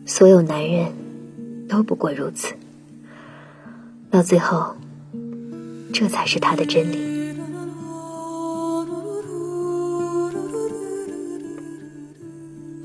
[0.05, 0.93] 所有男人
[1.69, 2.55] 都不过如此。
[4.09, 4.77] 到最后，
[5.93, 7.16] 这才是他的真理。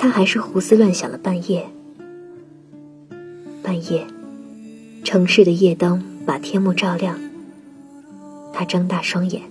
[0.01, 1.69] 他还是胡思乱想了半夜。
[3.61, 4.07] 半夜，
[5.03, 6.03] 城市的夜灯。
[6.23, 7.19] 把天幕照亮，
[8.53, 9.41] 他睁大双眼，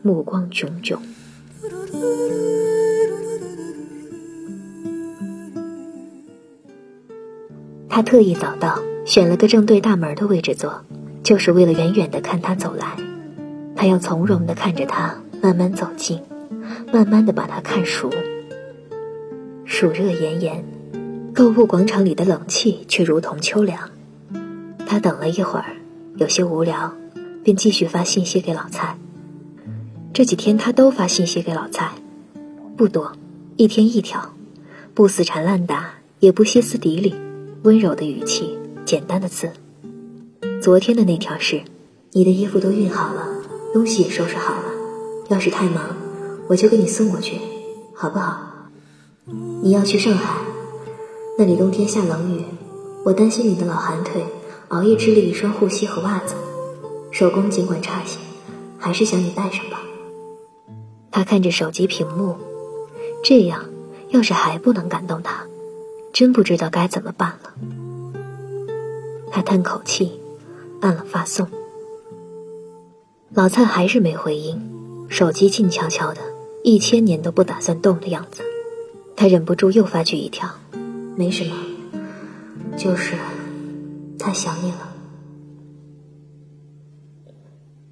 [0.00, 0.96] 目光炯炯。
[7.88, 10.82] 他特意早到，选了个正对大门的位置坐，
[11.24, 12.96] 就是为了远远的看他走来。
[13.74, 16.20] 他要从容的看着他慢慢走近，
[16.92, 18.08] 慢慢的把他看熟。
[19.70, 20.64] 暑热炎炎，
[21.34, 23.90] 购物广场里的冷气却如同秋凉。
[24.86, 25.76] 他等了一会儿。
[26.16, 26.92] 有些无聊，
[27.44, 28.96] 便继续发信息给老蔡。
[30.12, 31.92] 这几天他都发信息给老蔡，
[32.78, 33.12] 不多，
[33.56, 34.34] 一天一条，
[34.94, 37.14] 不死缠烂打，也不歇斯底里，
[37.62, 39.50] 温柔的语气，简单的字。
[40.62, 41.60] 昨天的那条是：
[42.12, 43.28] 你的衣服都熨好了，
[43.74, 44.64] 东西也收拾好了，
[45.28, 45.94] 要是太忙，
[46.48, 47.36] 我就给你送过去，
[47.94, 48.47] 好不好？
[49.62, 50.40] 你要去上海，
[51.36, 52.44] 那里冬天下冷雨，
[53.04, 54.22] 我担心你的老寒腿。
[54.68, 56.34] 熬夜织了一双护膝和袜子，
[57.10, 58.18] 手工尽管差些，
[58.78, 59.80] 还是想你带上吧。
[61.10, 62.36] 他看着手机屏幕，
[63.24, 63.64] 这样，
[64.10, 65.46] 要是还不能感动他，
[66.12, 67.54] 真不知道该怎么办了。
[69.30, 70.20] 他叹口气，
[70.82, 71.48] 按了发送。
[73.32, 74.60] 老蔡还是没回应，
[75.08, 76.20] 手机静悄悄的，
[76.62, 78.42] 一千年都不打算动的样子。
[79.20, 80.48] 他忍不住又发去一条
[81.18, 81.52] ：“没什么，
[82.76, 83.16] 就是。”
[84.16, 84.94] 太想你了，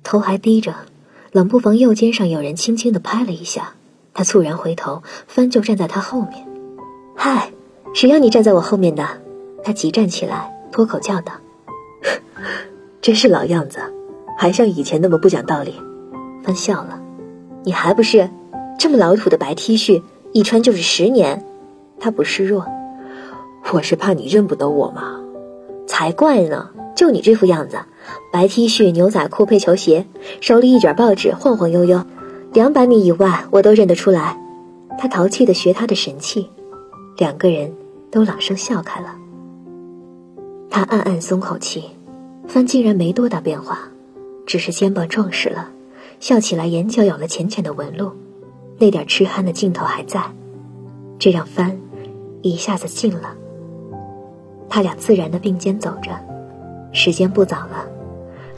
[0.05, 0.73] 头还低着，
[1.33, 3.75] 冷不防右肩上有人轻轻的拍了一下，
[4.15, 6.47] 他猝然回头，帆就站在他后面。
[7.17, 7.51] 嗨，
[7.93, 9.05] 谁让你站在我后面的？
[9.65, 11.33] 他急站起来，脱口叫道
[13.03, 13.81] ：“真是老样子，
[14.39, 15.75] 还像以前那么不讲道理。”
[16.45, 17.01] 帆笑了
[17.67, 18.31] ：“你还不是
[18.79, 20.01] 这么老土的白 T 恤，
[20.37, 21.43] 一穿就是十年。”
[21.99, 22.67] 他不示弱
[23.73, 25.19] ：“我是怕你认不得我嘛。”
[25.89, 26.71] 才怪呢！
[26.95, 27.79] 就你这副样子，
[28.33, 30.05] 白 T 恤、牛仔裤配球鞋，
[30.41, 32.05] 手里一卷报纸，晃晃悠悠，
[32.53, 34.39] 两百米以外我都认得出来。
[34.99, 36.51] 他淘气的学他的神气，
[37.17, 37.73] 两个人
[38.11, 39.15] 都朗声笑开了。
[40.71, 41.85] 他暗暗松口气，
[42.47, 43.89] 帆竟然没多大变化，
[44.45, 45.71] 只是肩膀壮实了，
[46.21, 48.13] 笑起来眼角有了浅浅的纹路，
[48.79, 50.23] 那点痴憨的劲头还在，
[51.19, 51.77] 这让帆
[52.43, 53.35] 一下子静了。
[54.69, 56.11] 他俩自然的并肩走着，
[56.93, 57.87] 时间不早了，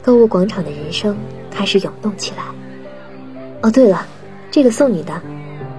[0.03, 1.15] 购物广场的人声
[1.49, 2.43] 开始涌动起来。
[3.61, 4.05] 哦，对了，
[4.51, 5.21] 这个送你的。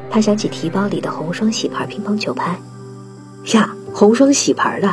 [0.09, 2.59] 他想起提包里的红双喜牌乒乓球拍，
[3.53, 4.93] 呀，红双喜牌的，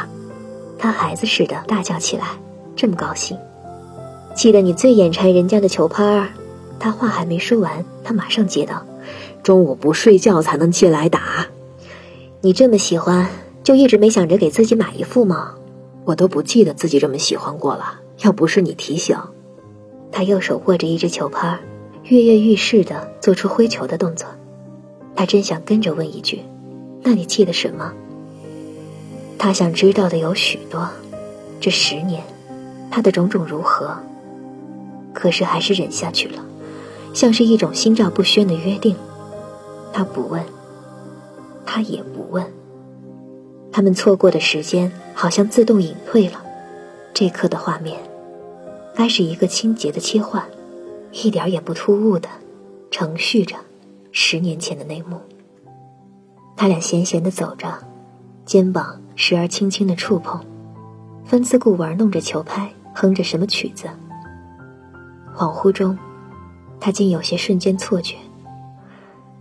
[0.78, 2.26] 他孩子似的大叫起来，
[2.76, 3.36] 这么高兴，
[4.36, 6.30] 气得你最眼馋人家的球拍。
[6.80, 8.86] 他话还没说完，他马上接道
[9.43, 11.47] ：“中午不睡觉才能借来打。
[12.41, 13.30] 你这么喜欢，
[13.63, 15.56] 就一直没想着给自己买一副吗？
[16.06, 18.00] 我都不记得自己这么喜欢过了。
[18.23, 19.17] 要不是你提醒。”
[20.12, 21.60] 他右手握着一只球拍，
[22.04, 24.28] 跃跃欲试地做出挥球的动作。
[25.15, 26.41] 他真想跟着问一句
[27.04, 27.93] ：“那你记得什么？”
[29.38, 30.89] 他想知道的有许多，
[31.60, 32.23] 这十年，
[32.89, 33.97] 他的种种如何？
[35.13, 36.43] 可是还是忍下去了，
[37.13, 38.95] 像是一种心照不宣的约定。
[39.93, 40.43] 他不问，
[41.65, 42.45] 他也不问。
[43.71, 46.41] 他们错过的时间好像自动隐退了，
[47.13, 48.00] 这刻的画面，
[48.95, 50.43] 该是一个清洁的切换，
[51.12, 52.28] 一点也不突兀的，
[52.89, 53.56] 承续着。
[54.12, 55.19] 十年前的那幕，
[56.56, 57.71] 他俩闲闲的走着，
[58.45, 60.43] 肩膀时而轻轻的触碰，
[61.23, 63.86] 芬自顾玩弄着球拍，哼着什么曲子。
[65.36, 65.95] 恍惚中，
[66.80, 68.15] 他竟有些瞬间错觉。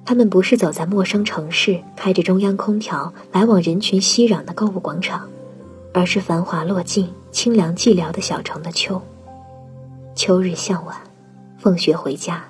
[0.07, 5.29] 他们不是走在陌生城市、开着中央空调、来往人群熙攘的购物广场，
[5.93, 9.03] 而是繁华落尽、清凉寂寥的小城的秋。
[10.15, 10.97] 秋日向晚，
[11.59, 12.45] 放学回家，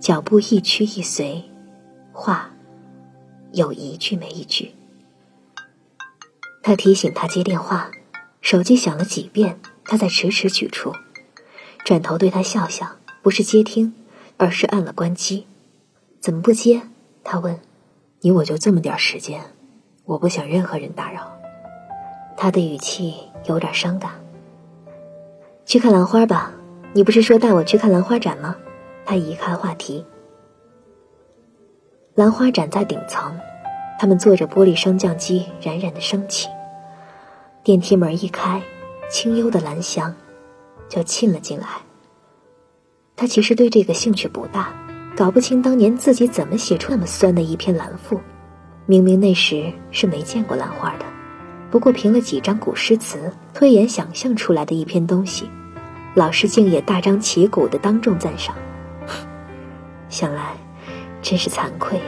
[0.00, 1.44] 脚步一屈一随。
[2.12, 2.50] 话，
[3.52, 4.74] 有一句没一句。
[6.60, 7.88] 他提醒他接电话，
[8.40, 10.92] 手机响了几遍，他才迟迟取出，
[11.84, 13.94] 转头对他笑笑，不是接听，
[14.36, 15.46] 而是按了关机。
[16.20, 16.82] 怎么不接？
[17.24, 17.58] 他问。
[18.22, 19.40] 你我就这么点时间，
[20.04, 21.32] 我不想任何人打扰。
[22.36, 23.14] 他的语气
[23.46, 24.12] 有点伤感。
[25.64, 26.52] 去看兰花吧，
[26.92, 28.54] 你不是说带我去看兰花展吗？
[29.06, 30.04] 他移开话题。
[32.14, 33.34] 兰花展在顶层，
[33.98, 36.50] 他们坐着玻璃升降机，冉冉的升起。
[37.62, 38.60] 电梯门一开，
[39.10, 40.14] 清幽的兰香
[40.90, 41.66] 就沁了进来。
[43.16, 44.74] 他其实对这个兴趣不大，
[45.20, 48.18] 搞不清当年自己怎么写出那么酸的一篇兰赋。
[48.86, 51.04] 明明那时是没见过兰花的，
[51.70, 55.50] 不过凭了几张古诗词推演想象出来的一篇东西，
[56.14, 58.56] 老师竟也大张旗鼓的当众赞赏。
[60.08, 60.54] 想来。
[61.20, 62.04] 真是惭愧呀！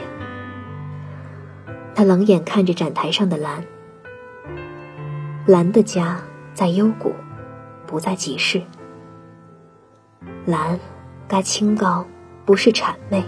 [1.93, 3.63] 他冷眼看着展台上的兰，
[5.45, 6.19] 兰的家
[6.55, 7.13] 在幽谷，
[7.85, 8.59] 不在集市。
[10.47, 10.79] 兰
[11.27, 12.03] 该清高，
[12.45, 13.23] 不是谄媚。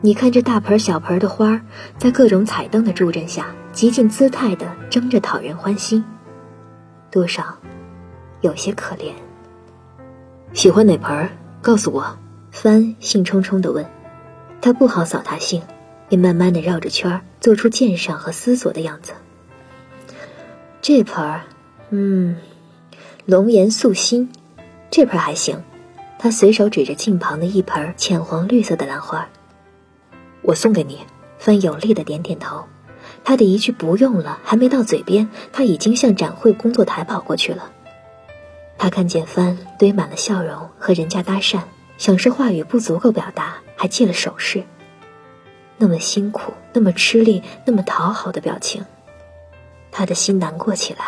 [0.00, 1.60] 你看这大盆小盆的花，
[1.96, 6.04] 在各种彩灯的助阵下，极尽姿态的争着讨人欢心，
[7.10, 7.56] 多少
[8.40, 9.12] 有些可怜。
[10.52, 11.28] 喜欢哪盆？
[11.60, 12.18] 告诉我。
[12.50, 13.86] 帆兴冲冲的问。
[14.60, 15.62] 他不好扫他兴，
[16.08, 19.12] 便慢慢的绕着圈儿，做出鉴赏和思索的样子。
[20.82, 21.40] 这盆儿，
[21.90, 22.36] 嗯，
[23.24, 24.30] 龙颜素心，
[24.90, 25.62] 这盆还行。
[26.22, 29.28] 他随手指着镜旁的一盆浅黄绿色的兰花，
[30.42, 31.00] 我送给你。
[31.36, 32.66] 帆有力的点点头。
[33.24, 37.72] 他的一句“不用了”还没到嘴边，他已经向展会工作台跑过去了。
[38.78, 41.62] 他看见帆堆满了笑容，和人家搭讪。
[41.98, 44.62] 想是话语不足够表达，还借了手势。
[45.76, 48.84] 那么辛苦，那么吃力，那么讨好的表情，
[49.90, 51.04] 他的心难过起来。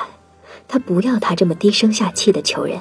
[0.66, 2.80] 他不要他这么低声下气的求人。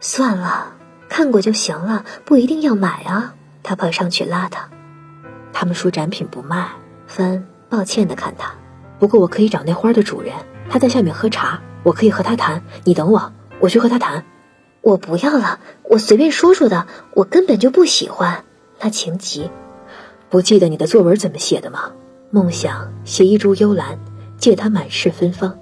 [0.00, 0.75] 算了，
[1.08, 3.34] 看过就行了，不一定要买啊。
[3.62, 4.68] 他跑上去拉他。
[5.52, 6.68] 他们说展品不卖。
[7.06, 8.52] 帆抱歉的看他。
[8.98, 10.32] 不过我可以找那花的主人，
[10.68, 12.62] 他在下面喝茶，我可以和他谈。
[12.84, 14.24] 你等我，我去和他谈。
[14.82, 18.44] 我不要了，我随便说说的，我根本就不喜欢。
[18.78, 19.50] 他情急，
[20.28, 21.92] 不记得你的作文怎么写的吗？
[22.30, 23.98] 梦想写一株幽兰，
[24.36, 25.56] 借它满室芬芳。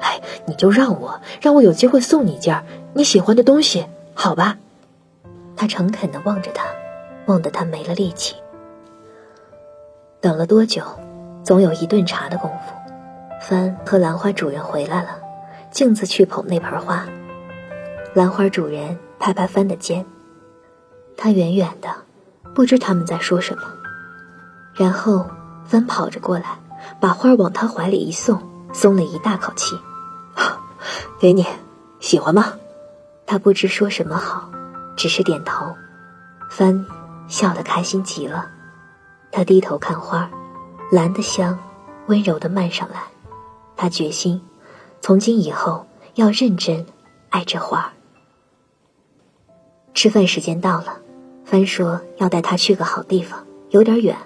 [0.00, 2.62] 哎，你就让我，让我有机会送你一件
[2.94, 4.58] 你喜欢的东西，好吧？
[5.60, 6.64] 他诚恳地望着他，
[7.26, 8.34] 望得他没了力气。
[10.18, 10.82] 等了多久？
[11.44, 12.74] 总有一顿茶的功夫。
[13.42, 15.18] 帆和兰花主人回来了，
[15.70, 17.06] 径自去捧那盆花。
[18.14, 20.02] 兰花主人拍拍帆的肩，
[21.14, 21.90] 他远远的，
[22.54, 23.62] 不知他们在说什么。
[24.74, 25.28] 然后
[25.66, 26.58] 帆跑着过来，
[26.98, 28.40] 把花往他怀里一送，
[28.72, 29.78] 松了一大口气。
[31.20, 31.44] 给你，
[31.98, 32.54] 喜欢吗？
[33.26, 34.50] 他不知说什么好，
[34.96, 35.74] 只是点头。
[36.50, 36.84] 帆
[37.28, 38.50] 笑得开心极了，
[39.30, 40.28] 他低头看花，
[40.90, 41.58] 兰的香
[42.06, 43.02] 温柔的漫上来。
[43.76, 44.40] 他决心，
[45.00, 46.84] 从今以后要认真
[47.30, 47.92] 爱这花。
[49.94, 50.96] 吃饭时间到了，
[51.44, 54.16] 帆说要带他去个好地方，有点远，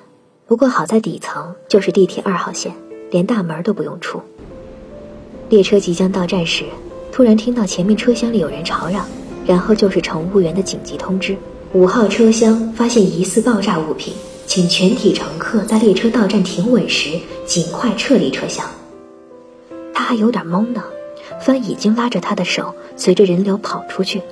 [0.46, 2.74] 不过好在底层就是地铁二号线，
[3.10, 4.20] 连大门都不用出。
[5.48, 6.64] 列车即将到站时，
[7.12, 9.06] 突然听到前面车厢里有人吵嚷，
[9.46, 11.36] 然后就是乘务员的紧急通知：
[11.72, 14.14] 五号车厢发现疑似爆炸物品，
[14.46, 18.66] 请全体乘客在列车到站停稳时尽快撤离车厢。
[19.92, 20.82] 他还有点懵呢，
[21.40, 24.22] 帆已经拉着他的手，随着人流跑出去，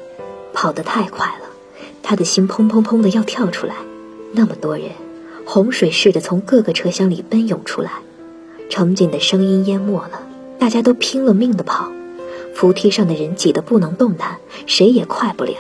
[0.53, 1.47] 跑得太快了，
[2.03, 3.75] 他的心砰砰砰的要跳出来。
[4.33, 4.87] 那么多人。
[5.45, 7.91] 洪水似的从各个车厢里奔涌出来，
[8.71, 10.23] 乘警的声音淹没了，
[10.61, 11.91] 大家都拼了命的跑，
[12.55, 15.55] 扶梯上的人挤得不能动弹，谁也快不了。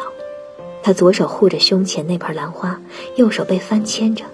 [0.82, 2.80] 他左手护着胸前那盆兰花，
[3.16, 4.24] 右手被帆牵着。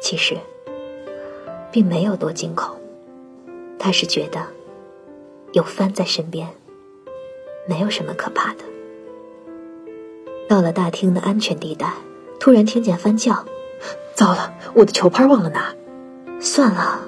[0.00, 0.36] 其实，
[1.70, 2.76] 并没有多惊恐，
[3.78, 4.44] 他是觉得
[5.52, 6.48] 有帆在身边，
[7.68, 8.64] 没有什么可怕的。
[10.48, 11.92] 到了大厅的安全地带，
[12.40, 13.44] 突然听见帆叫。
[14.14, 15.74] 糟了，我的球拍忘了拿。
[16.40, 17.00] 算了，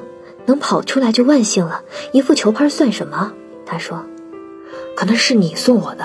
[0.47, 1.83] 能跑出来就万幸了。
[2.13, 3.33] 一副球拍算什么？
[3.67, 4.05] 他说。
[4.97, 6.05] 可能是你送我的。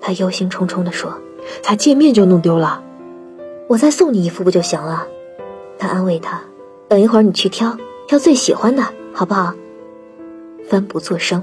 [0.00, 1.18] 他忧心忡忡地说。
[1.62, 2.82] 才见面就弄丢了。
[3.68, 5.06] 我再送你一副不就行了？
[5.78, 6.42] 他安慰他。
[6.88, 9.54] 等一会儿你去挑，挑最喜欢的，好不好？
[10.68, 11.42] 帆不作声，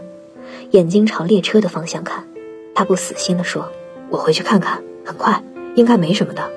[0.71, 2.27] 眼睛朝列车的方向看。
[2.73, 3.71] 他不死心地说
[4.09, 5.43] ：“我回去看看，很快，
[5.75, 6.51] 应该没什么的。”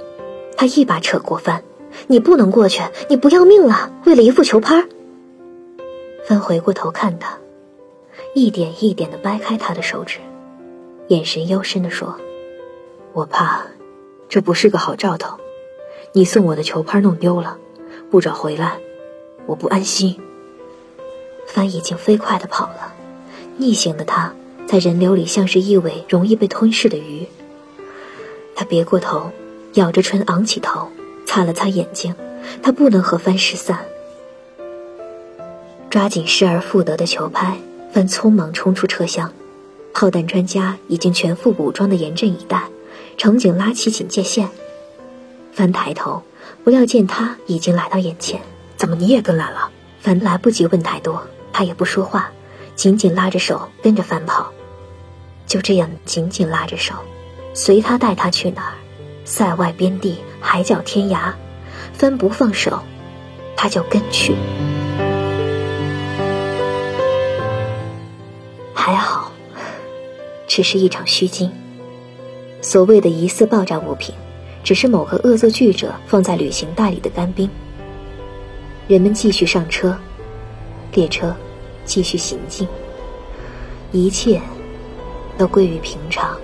[0.57, 1.63] 他一把扯过帆。
[2.07, 3.91] 你不能过去，你不要命了？
[4.05, 4.87] 为了一副球拍。
[6.27, 7.39] 帆回过头看他，
[8.35, 10.19] 一点一点的掰开他的手指，
[11.09, 12.17] 眼神幽深的说
[13.15, 13.63] ：“我怕，
[14.29, 15.39] 这不是个好兆头。
[16.13, 17.59] 你送我的球拍弄丢了，
[18.11, 18.79] 不找回来，
[19.47, 20.21] 我不安心。”
[21.49, 22.93] 帆已经飞快的跑了，
[23.57, 24.33] 逆行的他
[24.67, 27.27] 在人流里像是一尾容易被吞噬的鱼。
[28.55, 29.31] 他别过头，
[29.75, 30.89] 咬着唇，昂起头。
[31.25, 32.15] 擦了擦眼睛，
[32.63, 33.85] 他不能和帆失散。
[35.91, 37.59] 抓紧失而复得的球拍，
[37.93, 39.31] 帆匆忙冲出车厢。
[39.93, 42.65] 炮弹专家已经全副武装的严阵以待，
[43.17, 44.49] 乘警拉起警戒线。
[45.53, 46.23] 帆抬头，
[46.63, 48.41] 不料见他已经来到眼前。
[48.77, 49.71] 怎么你也跟来了？
[50.01, 52.31] 帆来不及问太多，他也不说话，
[52.77, 54.53] 紧紧拉着手跟着帆跑。
[55.47, 56.95] 就这样紧紧拉着手，
[57.55, 58.75] 随他带他去哪儿。
[59.25, 61.33] 塞外边地，海角天涯，
[61.93, 62.81] 帆不放手，
[63.57, 64.37] 他就跟去。
[68.73, 69.28] 还好，
[70.49, 71.49] 只是一场虚惊。
[72.61, 74.13] 所谓的疑似爆炸物品，
[74.65, 77.49] 只是某个恶作剧者放在旅行袋里的干冰。
[78.89, 79.97] 人们继续上车，
[80.95, 81.37] 列车
[81.85, 82.67] 继续行进，
[83.93, 84.41] 一切
[85.37, 86.37] 都归于平常。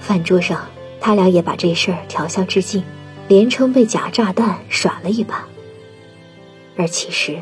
[0.00, 0.66] 饭桌上，
[1.00, 2.82] 他俩也把这事儿调笑致敬，
[3.28, 5.46] 连称被假炸弹耍了一把。
[6.76, 7.40] 而其实，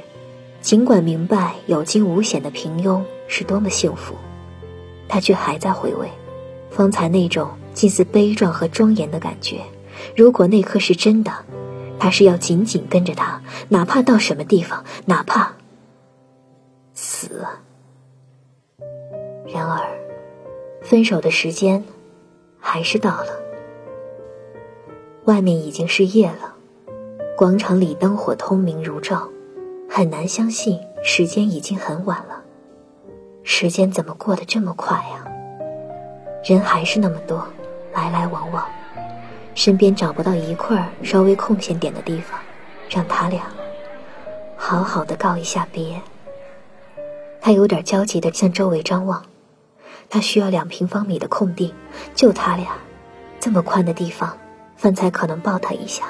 [0.61, 4.15] 尽管明白有惊无险的平庸是多么幸福，
[5.09, 6.09] 他却还在回味
[6.71, 9.61] 方才那种近似悲壮和庄严的感觉。
[10.17, 11.33] 如果那刻是真的，
[11.99, 15.55] 他是要紧紧跟着他，哪怕到什么地方，哪怕
[16.93, 17.45] 死。
[19.53, 19.81] 然而，
[20.83, 21.85] 分手的时间。
[22.67, 23.39] 还是到了，
[25.27, 26.55] 外面已经是夜了，
[27.37, 29.29] 广场里灯火通明如昼，
[29.89, 32.34] 很难相信时间已经很晚了。
[33.47, 35.23] 时间怎么过得这么快呀？
[36.45, 37.47] 人还是那么多，
[37.93, 38.67] 来来往往，
[39.55, 42.41] 身边找不到一块稍微空闲点的地方，
[42.89, 43.43] 让他俩
[44.57, 46.01] 好好的告一下别。
[47.43, 49.23] 他有点焦急的向周围张望。
[50.09, 51.75] 他需要两平方米的空地，
[52.15, 52.69] 就他俩，
[53.41, 54.39] 这么宽的地方，
[54.77, 56.05] 范才可能抱他一下。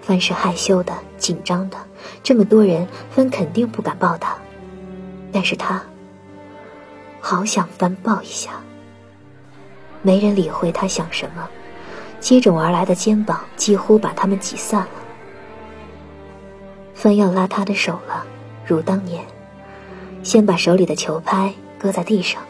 [0.00, 1.76] 范是害羞的、紧张的，
[2.22, 4.34] 这么多人，范肯定不敢抱他。
[5.30, 5.82] 但是他
[7.28, 8.52] 好想翻抱一下。
[10.00, 11.46] 没人理会他想什么，
[12.20, 14.88] 接踵而来的肩膀几乎把他们挤散了。
[16.94, 18.24] 范要拉他的手了，
[18.64, 19.22] 如当年，
[20.22, 22.40] 先把手里的球拍搁在地上。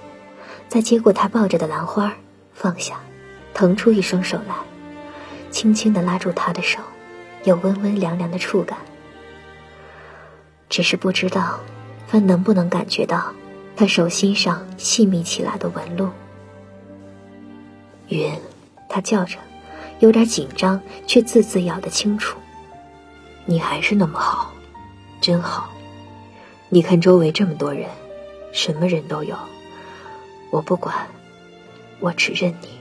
[0.69, 2.13] 再接过他抱着的兰花，
[2.55, 3.01] 放下，
[3.53, 4.55] 腾出一双手来，
[5.51, 6.79] 轻轻地拉住他的手，
[7.43, 8.79] 有温温凉凉的触感。
[10.69, 11.59] 只是不知道，
[12.09, 13.33] 他能不能感觉到
[13.79, 16.11] 他手心上细密起来的纹路。
[18.09, 18.37] 云，
[18.89, 19.39] 他叫着，
[20.01, 22.37] 有点紧张，却字字咬得清楚。
[23.45, 24.53] 你还是那么好，
[25.21, 25.71] 真好。
[26.69, 27.89] 你看周围这么多人，
[28.53, 29.37] 什么人都有。
[30.51, 31.07] 我不管，
[32.01, 32.81] 我只认你。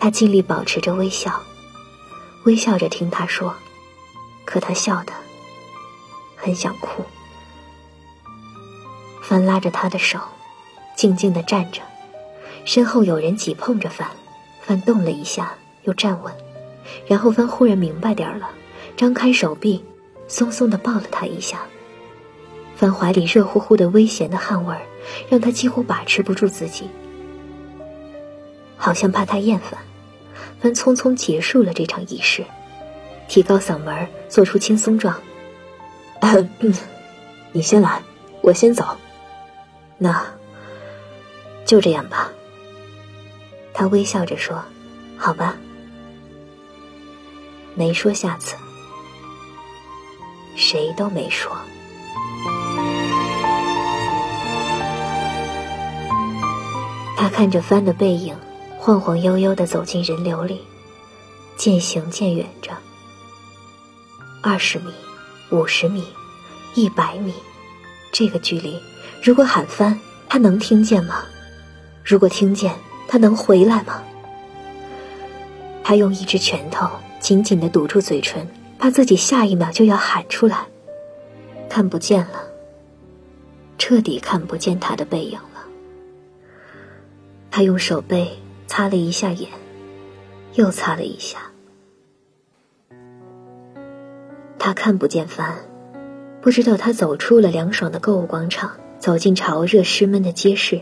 [0.00, 1.40] 他尽力保持着微笑，
[2.44, 3.54] 微笑着听他说，
[4.44, 5.12] 可他笑得
[6.34, 7.04] 很想哭。
[9.22, 10.18] 帆拉着他的手，
[10.96, 11.80] 静静地站着，
[12.64, 14.06] 身后有人挤碰着帆，
[14.60, 15.54] 帆动了一下，
[15.84, 16.32] 又站稳，
[17.06, 18.50] 然后帆忽然明白点儿了，
[18.96, 19.82] 张开手臂，
[20.26, 21.60] 松松地抱了他一下。
[22.76, 24.82] 帆怀里热乎乎的微咸的汗味儿，
[25.30, 26.90] 让他几乎把持不住自己，
[28.76, 29.78] 好像怕他厌烦。
[30.60, 32.44] 帆匆匆结束了这场仪式，
[33.28, 35.16] 提高嗓门做出轻松状
[37.52, 38.02] ：“你先来，
[38.40, 38.84] 我先走。”
[40.02, 40.26] 那
[41.64, 42.28] 就这样吧。
[43.72, 44.60] 他微笑着说
[45.16, 45.56] ：“好吧。”
[47.76, 48.56] 没说下次，
[50.56, 51.56] 谁都没说。
[57.16, 58.36] 他看着帆的背影，
[58.78, 60.66] 晃晃悠悠的走进人流里，
[61.56, 62.72] 渐行渐远着。
[64.42, 64.92] 二十米，
[65.50, 66.04] 五十米，
[66.74, 67.32] 一百米，
[68.10, 68.82] 这个距离。
[69.22, 69.96] 如果喊翻，
[70.28, 71.24] 他能听见吗？
[72.04, 72.74] 如果听见，
[73.06, 74.02] 他能回来吗？
[75.84, 78.44] 他用一只拳头紧紧的堵住嘴唇，
[78.80, 80.66] 怕自己下一秒就要喊出来。
[81.68, 82.42] 看不见了，
[83.78, 85.62] 彻底看不见他的背影了。
[87.48, 88.28] 他用手背
[88.66, 89.48] 擦了一下眼，
[90.54, 91.38] 又擦了一下。
[94.58, 95.58] 他看不见帆，
[96.40, 98.72] 不知道他走出了凉爽的购物广场。
[99.02, 100.80] 走进潮热湿闷的街市，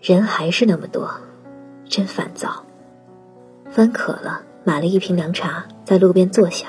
[0.00, 1.10] 人还是那么多，
[1.86, 2.64] 真烦躁。
[3.70, 6.68] 翻渴了，买了一瓶凉茶，在路边坐下。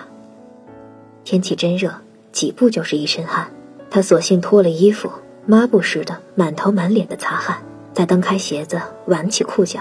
[1.23, 1.89] 天气真热，
[2.33, 3.49] 几步就是一身汗。
[3.89, 5.09] 他索性脱了衣服，
[5.45, 7.63] 抹布似的满头满脸的擦汗，
[7.93, 9.79] 再蹬开鞋子，挽起裤脚。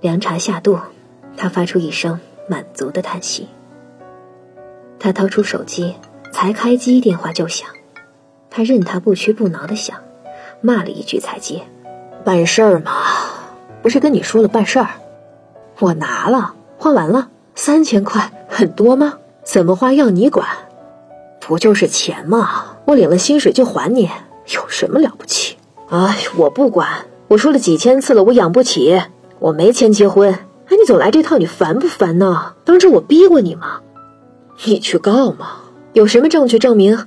[0.00, 0.78] 凉茶下肚，
[1.36, 3.46] 他发出一声满足的叹息。
[4.98, 5.94] 他掏出手机，
[6.32, 7.68] 才开机，电话就响。
[8.50, 9.96] 他任他不屈不挠的想，
[10.60, 11.62] 骂了一句才接。
[12.24, 12.92] 办事儿嘛，
[13.80, 14.88] 不是跟你说了办事儿？
[15.78, 19.14] 我拿了，花完了，三千块很多吗？
[19.44, 20.46] 怎么花要你管？
[21.40, 22.76] 不就是钱吗？
[22.84, 24.10] 我领了薪水就还你，
[24.54, 25.56] 有什么了不起？
[25.88, 26.88] 哎，我不管，
[27.28, 29.00] 我说了几千次了，我养不起，
[29.38, 30.32] 我没钱结婚。
[30.32, 32.54] 哎，你总来这套，你烦不烦呢？
[32.64, 33.80] 当初我逼过你吗？
[34.64, 35.62] 你去告嘛，
[35.94, 37.06] 有什么证据证明？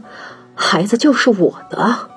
[0.56, 2.10] 孩子就是我的，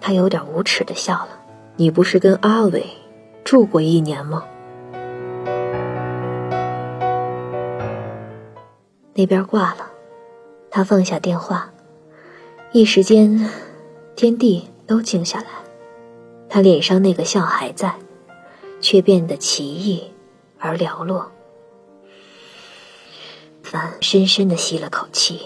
[0.00, 1.28] 他有点无耻的笑了。
[1.76, 2.84] 你不是跟阿伟
[3.44, 4.44] 住过一年吗？
[9.14, 9.90] 那边挂了，
[10.70, 11.70] 他放下电话，
[12.72, 13.48] 一时间，
[14.16, 15.46] 天地都静下来。
[16.48, 17.94] 他脸上那个笑还在，
[18.80, 20.10] 却变得奇异
[20.58, 21.30] 而寥落。
[23.62, 25.40] 凡深深的吸了口气。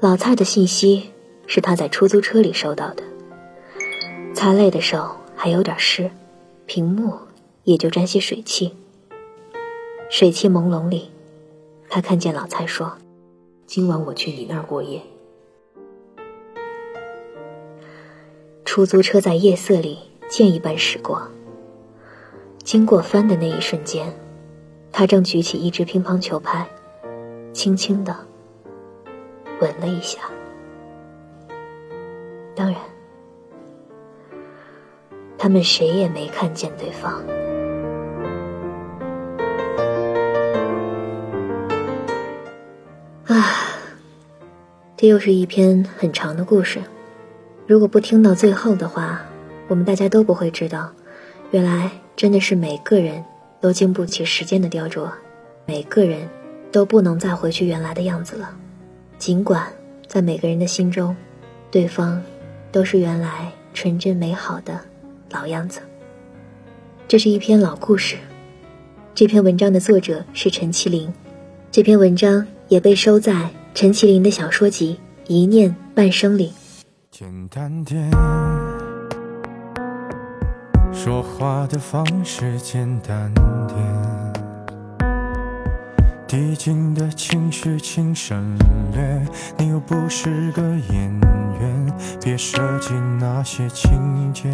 [0.00, 1.10] 老蔡的信息
[1.48, 3.02] 是他在出租车里收到的。
[4.32, 6.08] 擦泪的手还有点湿，
[6.66, 7.18] 屏幕
[7.64, 8.72] 也就沾些水汽。
[10.08, 11.10] 水汽朦胧里，
[11.88, 12.96] 他看见老蔡说
[13.66, 15.02] ：“今晚我去你那儿过夜。”
[18.64, 21.28] 出租车在夜色里箭一般驶过。
[22.62, 24.14] 经过帆的那一瞬间，
[24.92, 26.68] 他正举起一只乒乓球拍，
[27.52, 28.27] 轻轻的。
[29.60, 30.20] 吻了一下，
[32.54, 32.80] 当然，
[35.36, 37.12] 他们谁也没看见对方。
[43.26, 43.44] 啊，
[44.96, 46.80] 这又是一篇很长的故事。
[47.66, 49.20] 如果不听到最后的话，
[49.66, 50.90] 我们大家都不会知道，
[51.50, 53.24] 原来真的是每个人
[53.60, 55.10] 都经不起时间的雕琢，
[55.66, 56.28] 每个人
[56.72, 58.56] 都不能再回去原来的样子了。
[59.18, 59.66] 尽管
[60.06, 61.14] 在每个人的心中，
[61.70, 62.22] 对方
[62.70, 64.80] 都是原来纯真美好的
[65.30, 65.80] 老样子。
[67.08, 68.16] 这是一篇老故事，
[69.14, 71.12] 这篇文章的作者是陈其林，
[71.70, 74.98] 这篇文章也被收在陈其林的小说集
[75.32, 76.52] 《一念半生》里。
[77.10, 78.10] 简单点，
[80.92, 84.07] 说话的方式简单点。
[86.28, 88.54] 递进的情绪，请省
[88.92, 89.26] 略。
[89.56, 91.20] 你又不是个演
[91.58, 94.50] 员，别设计那些情节。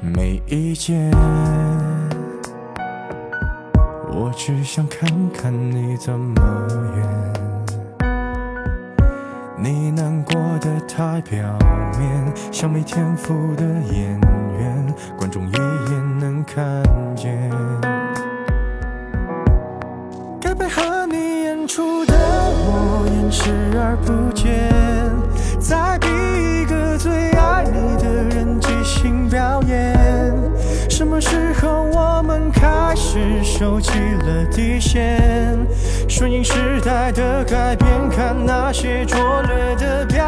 [0.00, 1.10] 没意见，
[4.08, 6.40] 我只想看看你怎么
[6.96, 7.06] 演。
[9.58, 11.38] 你难过的太表
[11.98, 13.62] 面，像没天赋的
[13.92, 14.18] 演
[14.58, 16.42] 员，观众一眼能。
[16.44, 16.82] 看
[23.32, 24.70] 视而不见，
[25.58, 26.06] 再逼
[26.60, 29.96] 一个最爱你的人即兴表演。
[30.90, 35.58] 什么时候我们开始收起了底线？
[36.06, 40.22] 顺应时代的改变，看那些拙劣的表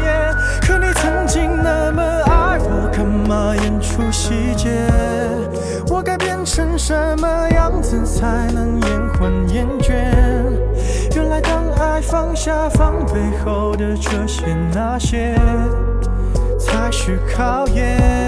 [0.00, 0.32] 演。
[0.62, 4.70] 可你曾经那么爱我，干嘛演出细节？
[5.90, 8.88] 我该变成什么样子才能延
[9.18, 10.23] 缓厌倦？
[12.10, 15.34] 放下防备后的这些那些，
[16.58, 18.23] 才是考验。